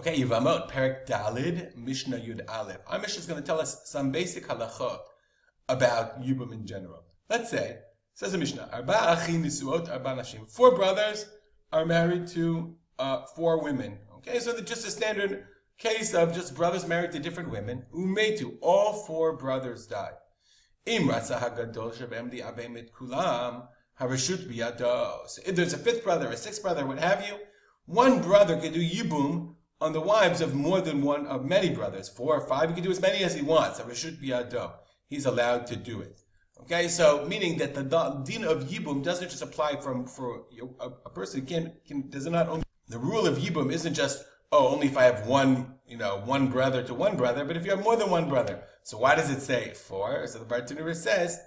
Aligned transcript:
Okay, 0.00 0.18
Yivamot, 0.18 0.70
Perik 0.70 1.06
Dalid, 1.06 1.76
Mishnah 1.76 2.16
Yud 2.16 2.40
Aleph. 2.48 2.78
Our 2.86 3.00
Mishnah 3.00 3.20
is 3.20 3.26
going 3.26 3.38
to 3.38 3.46
tell 3.46 3.60
us 3.60 3.82
some 3.84 4.10
basic 4.10 4.46
halachot 4.46 5.00
about 5.68 6.22
Yibum 6.22 6.54
in 6.54 6.66
general. 6.66 7.04
Let's 7.28 7.50
say, 7.50 7.80
says 8.14 8.32
the 8.32 8.38
Mishnah, 8.38 8.70
Arba 8.72 9.12
Achim 9.12 9.44
Nisuot 9.44 9.90
Arba 9.90 10.14
Nashim. 10.14 10.50
Four 10.50 10.74
brothers 10.74 11.26
are 11.70 11.84
married 11.84 12.26
to 12.28 12.76
uh, 12.98 13.26
four 13.36 13.62
women. 13.62 13.98
Okay, 14.16 14.38
so 14.38 14.58
just 14.62 14.86
a 14.86 14.90
standard 14.90 15.44
case 15.76 16.14
of 16.14 16.32
just 16.32 16.56
brothers 16.56 16.88
married 16.88 17.12
to 17.12 17.18
different 17.18 17.50
women. 17.50 17.84
Umetu, 17.94 18.56
all 18.62 19.04
four 19.04 19.36
brothers 19.36 19.86
died. 19.86 20.14
Im 20.86 21.08
Hagadol 21.08 21.94
Shabem 21.94 22.30
Di 22.30 22.38
Abemit 22.40 22.90
Kulam 22.90 23.66
Harashut 24.00 24.50
Biyado. 24.50 25.28
So 25.28 25.42
if 25.44 25.54
there's 25.54 25.74
a 25.74 25.78
fifth 25.78 26.04
brother, 26.04 26.28
a 26.28 26.38
sixth 26.38 26.62
brother, 26.62 26.86
what 26.86 26.98
have 26.98 27.22
you, 27.26 27.36
one 27.84 28.22
brother 28.22 28.56
could 28.56 28.72
do 28.72 28.80
Yibum 28.80 29.56
on 29.80 29.92
the 29.92 30.00
wives 30.00 30.40
of 30.40 30.54
more 30.54 30.80
than 30.80 31.02
one, 31.02 31.26
of 31.26 31.44
many 31.44 31.70
brothers, 31.70 32.08
four 32.08 32.34
or 32.34 32.46
five. 32.46 32.68
He 32.68 32.74
can 32.74 32.84
do 32.84 32.90
as 32.90 33.00
many 33.00 33.24
as 33.24 33.34
he 33.34 33.42
wants. 33.42 33.80
He's 35.08 35.26
allowed 35.26 35.66
to 35.68 35.76
do 35.76 36.00
it. 36.00 36.20
Okay, 36.62 36.88
so 36.88 37.24
meaning 37.26 37.56
that 37.58 37.74
the 37.74 37.82
din 38.24 38.44
of 38.44 38.64
Yibum 38.64 39.02
doesn't 39.02 39.30
just 39.30 39.42
apply 39.42 39.76
from 39.76 40.06
for 40.06 40.44
a, 40.80 40.86
a 41.06 41.10
person 41.10 41.46
can 41.46 41.72
can 41.86 42.08
does 42.10 42.26
not 42.26 42.48
only 42.48 42.62
the 42.88 42.98
rule 42.98 43.26
of 43.26 43.38
Yibum 43.38 43.72
isn't 43.72 43.94
just 43.94 44.24
oh 44.52 44.68
only 44.68 44.86
if 44.86 44.96
I 44.96 45.04
have 45.04 45.26
one 45.26 45.74
you 45.86 45.96
know 45.96 46.20
one 46.24 46.48
brother 46.48 46.82
to 46.82 46.94
one 46.94 47.16
brother, 47.16 47.44
but 47.44 47.56
if 47.56 47.64
you 47.64 47.70
have 47.70 47.82
more 47.82 47.96
than 47.96 48.10
one 48.10 48.28
brother. 48.28 48.62
So 48.82 48.98
why 48.98 49.14
does 49.14 49.30
it 49.30 49.40
say 49.40 49.72
four? 49.74 50.26
So 50.26 50.38
the 50.38 50.44
Bartenura 50.44 50.94
says 50.94 51.40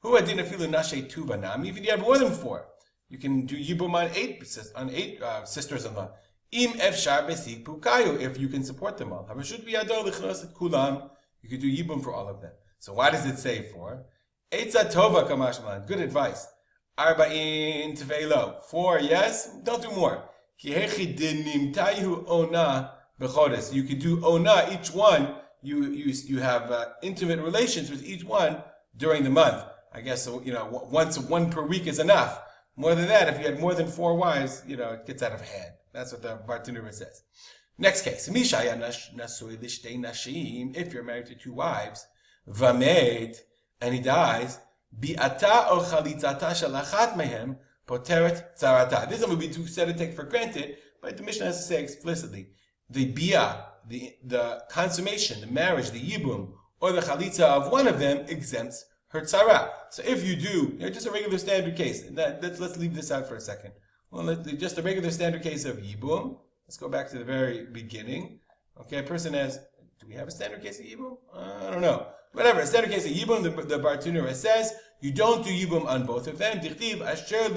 who 0.00 0.16
adina 0.16 0.42
filu 0.42 0.68
nashe 0.68 1.08
tuvanam. 1.10 1.64
Even 1.64 1.78
if 1.78 1.84
you 1.84 1.90
have 1.92 2.00
more 2.00 2.18
than 2.18 2.32
four, 2.32 2.66
you 3.08 3.18
can 3.18 3.46
do 3.46 3.56
Yibum 3.56 3.94
on 3.94 4.10
eight 4.14 4.42
on 4.74 4.90
eight 4.90 5.22
uh, 5.22 5.44
sisters-in-law. 5.44 6.10
Im 6.50 6.72
efshar 6.72 7.26
pukayu 7.62 8.20
if 8.20 8.38
you 8.38 8.48
can 8.48 8.64
support 8.64 8.96
them 8.96 9.12
all. 9.12 9.24
kulam. 9.24 11.10
You 11.42 11.48
could 11.48 11.60
do 11.60 11.70
Yibum 11.70 12.02
for 12.02 12.12
all 12.12 12.28
of 12.28 12.40
them. 12.40 12.52
So 12.78 12.94
why 12.94 13.10
does 13.10 13.26
it 13.26 13.38
say 13.38 13.62
four? 13.62 14.06
Eitzah 14.50 14.92
tova 14.92 15.28
kamashman. 15.28 15.86
Good 15.86 16.00
advice. 16.00 16.46
Arba'in 16.98 17.98
tevelo. 17.98 18.62
Four, 18.64 19.00
yes. 19.00 19.50
Don't 19.62 19.82
do 19.82 19.90
more. 19.90 20.24
Ona 20.64 22.92
bechodes. 23.20 23.72
You 23.72 23.82
could 23.84 23.98
do 23.98 24.24
ona 24.24 24.68
each 24.72 24.92
one. 24.92 25.34
You 25.62 25.84
you 25.84 26.12
you 26.26 26.40
have 26.40 26.70
uh, 26.70 26.86
intimate 27.02 27.40
relations 27.40 27.90
with 27.90 28.04
each 28.04 28.24
one 28.24 28.62
during 28.96 29.22
the 29.22 29.30
month. 29.30 29.62
I 29.92 30.00
guess 30.00 30.28
you 30.44 30.52
know 30.52 30.88
once 30.90 31.18
one 31.18 31.50
per 31.50 31.62
week 31.62 31.86
is 31.86 31.98
enough. 31.98 32.40
More 32.76 32.94
than 32.94 33.08
that, 33.08 33.28
if 33.28 33.38
you 33.38 33.44
had 33.44 33.60
more 33.60 33.74
than 33.74 33.88
four 33.88 34.16
wives, 34.16 34.62
you 34.66 34.76
know 34.76 34.92
it 34.92 35.06
gets 35.06 35.22
out 35.22 35.32
of 35.32 35.40
hand. 35.40 35.72
That's 35.98 36.12
what 36.12 36.22
the 36.22 36.38
Bartenura 36.46 36.94
says. 36.94 37.24
Next 37.76 38.02
case, 38.02 38.28
If 38.28 38.52
you're 40.92 41.02
married 41.02 41.26
to 41.26 41.34
two 41.34 41.52
wives, 41.52 42.06
vamed 42.48 43.36
and 43.80 43.94
he 43.94 44.00
dies, 44.00 44.60
bi'ata 44.96 45.72
or 45.72 45.80
chalitzata 45.82 46.50
shalachat 46.52 47.14
mehem 47.14 47.56
poteret 47.88 48.44
tzarata. 48.56 49.08
This 49.08 49.22
one 49.22 49.30
would 49.30 49.40
be 49.40 49.48
do 49.48 49.66
said 49.66 49.88
to 49.88 49.94
take 49.94 50.14
for 50.14 50.22
granted, 50.22 50.76
but 51.02 51.16
the 51.16 51.24
Mishnah 51.24 51.46
has 51.46 51.56
to 51.56 51.64
say 51.64 51.82
explicitly. 51.82 52.50
The 52.90 53.06
bia, 53.06 53.64
the, 53.88 54.14
the 54.24 54.62
consummation, 54.70 55.40
the 55.40 55.48
marriage, 55.48 55.90
the 55.90 56.00
yibum, 56.00 56.52
or 56.80 56.92
the 56.92 57.00
chalitza 57.00 57.40
of 57.40 57.72
one 57.72 57.88
of 57.88 57.98
them 57.98 58.18
exempts 58.28 58.84
her 59.08 59.22
tzara. 59.22 59.70
So 59.90 60.04
if 60.06 60.24
you 60.24 60.36
do, 60.36 60.74
you 60.74 60.78
know, 60.78 60.90
just 60.90 61.06
a 61.08 61.10
regular 61.10 61.38
standard 61.38 61.74
case, 61.74 62.02
that, 62.10 62.40
let's, 62.40 62.60
let's 62.60 62.76
leave 62.76 62.94
this 62.94 63.10
out 63.10 63.26
for 63.28 63.34
a 63.34 63.40
second. 63.40 63.72
Well, 64.10 64.34
just 64.36 64.78
a 64.78 64.82
regular 64.82 65.10
standard 65.10 65.42
case 65.42 65.64
of 65.64 65.78
yibum. 65.78 66.38
Let's 66.66 66.76
go 66.76 66.88
back 66.88 67.08
to 67.10 67.18
the 67.18 67.24
very 67.24 67.66
beginning. 67.66 68.40
Okay, 68.80 68.98
a 68.98 69.02
person 69.02 69.34
has, 69.34 69.58
do 70.00 70.06
we 70.06 70.14
have 70.14 70.28
a 70.28 70.30
standard 70.30 70.62
case 70.62 70.80
of 70.80 70.86
yibum? 70.86 71.16
Uh, 71.34 71.66
I 71.66 71.70
don't 71.70 71.82
know. 71.82 72.06
Whatever, 72.32 72.60
a 72.60 72.66
standard 72.66 72.92
case 72.92 73.06
of 73.06 73.12
Yibum, 73.12 73.42
the, 73.42 73.50
the 73.62 73.78
Bartenura 73.78 74.34
says, 74.34 74.74
you 75.00 75.12
don't 75.12 75.44
do 75.44 75.50
Yibum 75.50 75.86
on 75.86 76.04
both 76.04 76.26
of 76.26 76.38
them. 76.38 76.60
Dichtiv, 76.60 77.00
asher. 77.00 77.48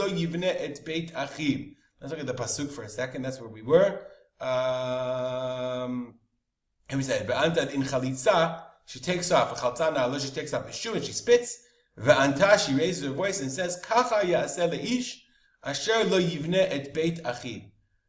Let's 1.99 2.11
look 2.11 2.19
at 2.19 2.25
the 2.25 2.33
Pasuk 2.33 2.71
for 2.71 2.83
a 2.83 2.89
second, 2.89 3.21
that's 3.21 3.39
where 3.39 3.49
we 3.49 3.61
were. 3.61 4.01
Um, 4.39 6.15
and 6.89 6.97
we 6.97 7.03
said, 7.03 7.27
Ve'antad 7.27 7.73
in 7.73 7.83
chalitza, 7.83 8.63
she 8.85 8.99
takes 8.99 9.31
off, 9.31 9.51
a 9.51 9.55
chaltana, 9.55 10.19
she 10.19 10.31
takes 10.31 10.53
off 10.53 10.67
a 10.67 10.73
shoe 10.73 10.93
and 10.93 11.03
she 11.03 11.11
spits. 11.11 11.63
Ve'anta, 11.99 12.57
she 12.57 12.73
raises 12.73 13.03
her 13.03 13.11
voice 13.11 13.41
and 13.41 13.51
says, 13.51 13.79
Kacha 13.85 14.25
ya'aseh 14.25 14.71
le'ish, 14.71 15.19
asher 15.63 16.03
lo 16.05 16.19
yivne 16.19 16.59
et 16.59 16.93
beit. 16.93 17.21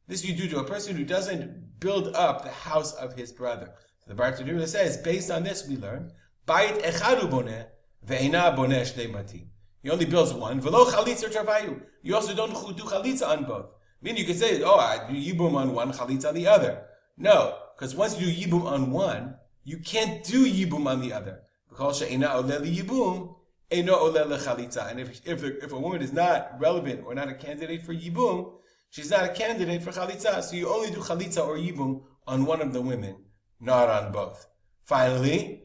This 0.09 0.25
you 0.25 0.35
do 0.35 0.49
to 0.49 0.61
a 0.61 0.65
person 0.65 0.97
who 0.97 1.05
doesn't 1.05 1.81
build 1.81 2.15
up 2.15 2.43
the 2.43 2.51
house 2.51 2.93
of 2.95 3.15
his 3.15 3.33
brother. 3.33 3.73
So 4.01 4.15
the 4.15 4.23
Bartenura 4.23 4.67
says, 4.67 4.97
based 4.99 5.31
on 5.31 5.45
this 5.45 5.67
we 5.69 5.77
learn 5.77 6.13
Bayit 6.47 6.83
echadu 6.83 7.31
boneh, 7.31 7.67
ve'ena 8.05 8.57
boneh 8.57 8.83
shnei 8.83 9.45
He 9.83 9.91
only 9.91 10.07
builds 10.07 10.33
one. 10.33 10.61
V'lo 10.61 10.87
chalitza 10.87 11.33
travayu. 11.33 11.81
You 12.03 12.17
also 12.17 12.35
don't 12.35 12.53
do 12.77 12.83
chalitza 12.83 13.29
on 13.29 13.45
both. 13.45 13.67
I 13.67 14.05
mean, 14.05 14.17
you 14.17 14.25
could 14.25 14.39
say, 14.39 14.61
oh, 14.65 14.77
I 14.77 15.09
do 15.09 15.15
yibum 15.15 15.55
on 15.55 15.73
one, 15.73 15.93
chalitza 15.93 16.31
on 16.31 16.35
the 16.35 16.49
other. 16.49 16.85
No, 17.17 17.57
because 17.77 17.95
once 17.95 18.21
you 18.21 18.27
do 18.27 18.51
yibum 18.51 18.65
on 18.65 18.91
one, 18.91 19.37
you 19.63 19.79
can't 19.79 20.25
do 20.25 20.45
yibum 20.45 20.87
on 20.89 21.01
the 21.01 21.13
other. 21.13 21.43
Because 21.69 21.99
she'ena 21.99 22.27
oleh 22.29 22.61
yibum. 22.61 23.37
And 23.73 25.01
if, 25.01 25.27
if, 25.27 25.45
if 25.45 25.73
a 25.73 25.79
woman 25.79 26.03
is 26.03 26.13
not 26.13 26.61
relevant 26.61 27.05
or 27.07 27.15
not 27.15 27.29
a 27.29 27.35
candidate 27.35 27.83
for 27.83 27.95
yibum, 27.95 28.53
she's 28.91 29.11
not 29.11 29.25
a 29.25 29.29
candidate 29.29 29.83
for 29.83 29.91
chalitza. 29.91 30.43
So 30.43 30.57
you 30.57 30.69
only 30.69 30.91
do 30.91 30.99
chalitza 30.99 31.47
or 31.47 31.57
yibum 31.57 32.03
on 32.27 32.45
one 32.45 32.61
of 32.61 32.73
the 32.73 32.81
women, 32.81 33.17
not 33.61 33.89
on 33.89 34.13
both. 34.13 34.47
Finally, 34.85 35.63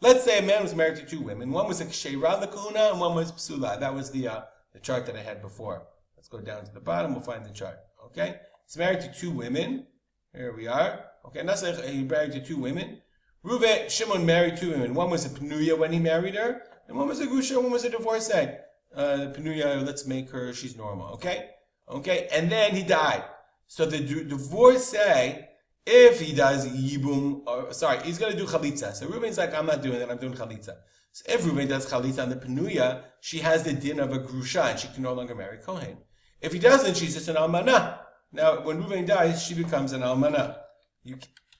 let's 0.00 0.24
say 0.24 0.38
a 0.38 0.42
man 0.42 0.62
was 0.62 0.74
married 0.74 0.96
to 0.96 1.06
two 1.06 1.20
women. 1.20 1.50
One 1.50 1.68
was 1.68 1.80
a 1.80 1.86
kshera 1.86 2.42
lakuna 2.42 2.90
and 2.90 3.00
one 3.00 3.14
was 3.14 3.32
psula. 3.32 3.78
That 3.78 3.94
was 3.94 4.10
the 4.10 4.28
uh, 4.28 4.40
the 4.72 4.80
chart 4.80 5.06
that 5.06 5.16
I 5.16 5.22
had 5.22 5.42
before. 5.42 5.86
Let's 6.16 6.28
go 6.28 6.40
down 6.40 6.64
to 6.64 6.72
the 6.72 6.80
bottom. 6.80 7.12
We'll 7.12 7.20
find 7.20 7.44
the 7.44 7.50
chart. 7.50 7.78
Okay, 8.06 8.36
he's 8.66 8.76
married 8.76 9.00
to 9.02 9.12
two 9.12 9.30
women. 9.30 9.86
Here 10.34 10.54
we 10.56 10.66
are. 10.66 11.04
Okay, 11.26 11.40
and 11.40 11.48
that's 11.48 11.62
like 11.62 11.84
he 11.84 12.02
married 12.02 12.32
to 12.32 12.44
two 12.44 12.56
women. 12.56 13.00
Reuven 13.44 13.88
Shimon 13.90 14.26
married 14.26 14.56
two 14.56 14.70
women. 14.70 14.94
One 14.94 15.10
was 15.10 15.24
a 15.24 15.28
penuya 15.28 15.78
when 15.78 15.92
he 15.92 15.98
married 15.98 16.34
her, 16.34 16.62
and 16.86 16.96
one 16.96 17.08
was 17.08 17.20
a 17.20 17.26
grusha. 17.26 17.60
One 17.60 17.70
was 17.70 17.84
a 17.84 17.90
divorcee. 17.90 18.48
Uh, 18.94 19.16
the 19.16 19.34
penuya, 19.36 19.84
let's 19.86 20.06
make 20.06 20.30
her 20.30 20.52
she's 20.52 20.76
normal. 20.76 21.08
Okay, 21.14 21.50
okay, 21.88 22.28
and 22.32 22.50
then 22.50 22.74
he 22.74 22.82
died. 22.82 23.24
So 23.66 23.86
the 23.86 23.98
divorcee 24.00 25.44
if 25.90 26.20
he 26.20 26.34
does 26.34 26.68
yibum, 26.68 27.42
or 27.46 27.72
sorry, 27.72 27.98
he's 28.02 28.18
going 28.18 28.32
to 28.32 28.38
do 28.38 28.44
chalitza. 28.44 28.92
So 28.94 29.08
Reuben's 29.08 29.38
like, 29.38 29.54
I'm 29.54 29.66
not 29.66 29.82
doing 29.82 30.00
it. 30.00 30.10
I'm 30.10 30.18
doing 30.18 30.34
chalitza. 30.34 30.74
So 31.12 31.24
if 31.26 31.46
Reuben 31.46 31.66
does 31.66 31.90
chalitza 31.90 32.22
on 32.22 32.28
the 32.28 32.36
penuya, 32.36 33.04
she 33.20 33.38
has 33.38 33.62
the 33.62 33.72
din 33.72 33.98
of 33.98 34.12
a 34.12 34.18
grusha, 34.18 34.70
and 34.70 34.78
she 34.78 34.88
can 34.88 35.02
no 35.02 35.14
longer 35.14 35.34
marry 35.34 35.58
kohen. 35.58 35.96
If 36.42 36.52
he 36.52 36.58
doesn't, 36.58 36.96
she's 36.96 37.14
just 37.14 37.28
an 37.28 37.36
almana. 37.36 38.00
Now, 38.32 38.60
when 38.62 38.78
Reuben 38.78 39.06
dies, 39.06 39.42
she 39.42 39.54
becomes 39.54 39.92
an 39.92 40.02
almana. 40.02 40.58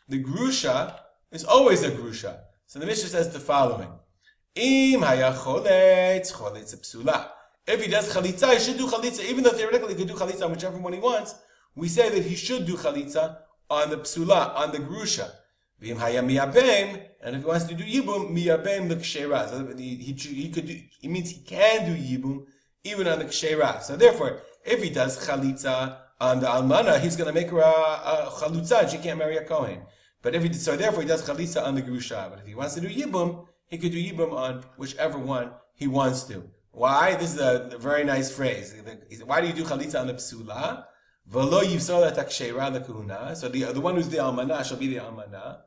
The 0.08 0.22
grusha 0.22 1.00
is 1.30 1.44
always 1.44 1.82
a 1.82 1.90
grusha. 1.90 2.40
So 2.66 2.78
the 2.78 2.86
Mishnah 2.86 3.08
says 3.08 3.32
the 3.32 3.40
following: 3.40 3.88
Im. 4.54 5.02
If 7.70 7.84
he 7.84 7.90
does 7.90 8.14
chalitza, 8.14 8.54
he 8.54 8.60
should 8.60 8.78
do 8.78 8.86
chalitza, 8.86 9.24
even 9.28 9.44
though 9.44 9.50
theoretically 9.50 9.94
he 9.94 9.98
could 9.98 10.08
do 10.08 10.14
chalitza 10.14 10.44
on 10.46 10.52
whichever 10.52 10.78
one 10.78 10.94
he 10.94 11.00
wants. 11.00 11.34
We 11.74 11.88
say 11.88 12.08
that 12.08 12.24
he 12.24 12.34
should 12.34 12.66
do 12.66 12.76
chalitza 12.76 13.38
on 13.68 13.90
the 13.90 13.98
psula, 13.98 14.54
on 14.56 14.72
the 14.72 14.78
grusha. 14.78 15.30
And 15.80 17.36
if 17.36 17.42
he 17.42 17.46
wants 17.46 17.66
to 17.66 17.74
do 17.74 17.84
yibum, 17.84 18.30
miyabem 18.32 18.88
the 18.88 18.96
kshera. 18.96 19.78
He, 19.78 19.94
he, 19.96 20.12
he 20.12 20.50
could 20.50 20.66
do, 20.66 20.80
it 21.02 21.08
means 21.08 21.30
he 21.30 21.42
can 21.42 21.86
do 21.86 21.96
yibum 21.96 22.46
even 22.82 23.06
on 23.06 23.18
the 23.20 23.26
kshera. 23.26 23.82
So 23.82 23.96
therefore, 23.96 24.40
if 24.64 24.82
he 24.82 24.90
does 24.90 25.24
chalitza 25.24 25.98
on 26.20 26.40
the 26.40 26.46
almana, 26.46 26.98
he's 26.98 27.16
going 27.16 27.28
to 27.28 27.32
make 27.32 27.50
her 27.50 27.58
a, 27.58 27.62
a 27.62 28.30
chalutza 28.32 28.88
she 28.90 28.98
can't 28.98 29.18
marry 29.18 29.36
a 29.36 29.44
kohen. 29.44 29.82
But 30.22 30.34
if 30.34 30.42
he 30.42 30.52
so 30.52 30.76
therefore 30.76 31.02
he 31.02 31.08
does 31.08 31.28
chalitza 31.28 31.64
on 31.64 31.74
the 31.74 31.82
grusha. 31.82 32.28
But 32.30 32.40
if 32.40 32.46
he 32.46 32.54
wants 32.54 32.74
to 32.74 32.80
do 32.80 32.88
yibum, 32.88 33.46
he 33.68 33.78
could 33.78 33.92
do 33.92 33.98
yibum 33.98 34.32
on 34.32 34.64
whichever 34.76 35.18
one 35.18 35.50
he 35.74 35.86
wants 35.86 36.24
to. 36.24 36.42
Why? 36.72 37.14
This 37.14 37.34
is 37.34 37.40
a, 37.40 37.70
a 37.72 37.78
very 37.78 38.04
nice 38.04 38.30
phrase. 38.30 38.74
Why 39.24 39.40
do 39.40 39.46
you 39.46 39.52
do 39.52 39.64
chalitza 39.64 40.00
on 40.00 40.08
the 40.08 40.14
psula? 40.14 40.84
V'lo 41.30 41.62
yivsol 41.62 42.06
et 42.06 42.16
hakshera 42.16 42.70
lekuna. 42.76 43.36
So 43.36 43.48
the, 43.48 43.64
the 43.72 43.80
one 43.80 43.94
who's 43.94 44.08
the 44.08 44.16
almana 44.16 44.64
shall 44.64 44.76
be 44.76 44.88
the 44.88 45.00
almana. 45.00 45.58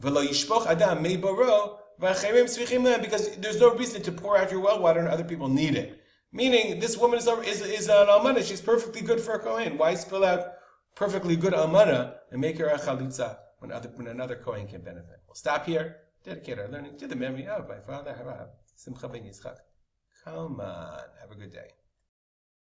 V'lo 0.00 0.26
yishpoch 0.26 0.66
adam 0.66 1.02
mei 1.02 1.16
baro 1.16 1.78
v'acherim 2.00 2.44
tzvichim 2.44 3.00
because 3.00 3.36
there's 3.36 3.60
no 3.60 3.74
reason 3.74 4.02
to 4.02 4.12
pour 4.12 4.38
out 4.38 4.50
your 4.50 4.60
well 4.60 4.80
water 4.80 5.00
and 5.00 5.08
other 5.08 5.24
people 5.24 5.48
need 5.48 5.76
it. 5.76 6.02
Meaning, 6.32 6.78
this 6.78 6.96
woman 6.96 7.18
is, 7.18 7.26
is, 7.26 7.60
is 7.60 7.88
an 7.88 8.06
almana. 8.06 8.46
She's 8.46 8.60
perfectly 8.60 9.02
good 9.02 9.20
for 9.20 9.34
a 9.34 9.38
kohen. 9.38 9.76
Why 9.76 9.94
spill 9.94 10.24
out 10.24 10.52
perfectly 10.94 11.36
good 11.36 11.52
almana 11.52 12.14
and 12.30 12.40
make 12.40 12.58
her 12.58 12.66
a 12.66 12.78
chalitza 12.78 13.36
when, 13.60 13.70
other, 13.70 13.90
when 13.94 14.08
another 14.08 14.36
kohen 14.36 14.66
can 14.66 14.82
benefit? 14.82 15.20
We'll 15.26 15.34
stop 15.34 15.64
here. 15.66 15.96
Dedicate 16.24 16.58
our 16.58 16.68
learning 16.68 16.98
to 16.98 17.06
the 17.06 17.16
memory 17.16 17.46
of 17.46 17.68
my 17.68 17.78
father, 17.78 18.14
Simcha 18.74 19.08
ben 19.08 19.22
Yitzchak. 19.22 19.56
Come 20.24 20.60
on. 20.60 21.00
Have 21.20 21.30
a 21.30 21.34
good 21.34 21.52
day. 21.52 21.79